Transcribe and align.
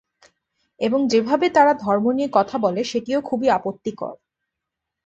এবং 0.79 0.99
যেভাবে 1.07 1.47
তাঁরা 1.49 1.73
ধর্ম 1.75 2.05
নিয়ে 2.11 2.29
কথা 2.31 2.55
বলে 2.57 2.81
সেটিও 2.83 3.19
খুবই 3.21 3.47
আপত্তিকর। 3.49 4.13